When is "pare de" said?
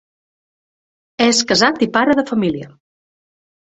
2.01-2.27